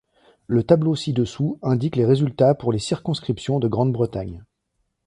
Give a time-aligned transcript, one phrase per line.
[0.47, 4.43] Le tableau ci-dessous indique les résultats pour les circonscriptions de Grande-Bretagne.